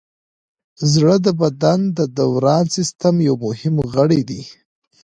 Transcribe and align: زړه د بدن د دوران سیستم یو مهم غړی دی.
زړه 0.91 1.15
د 1.25 1.27
بدن 1.41 1.79
د 1.97 1.99
دوران 2.17 2.65
سیستم 2.75 3.15
یو 3.27 3.35
مهم 3.45 3.75
غړی 3.93 4.21
دی. 4.29 4.41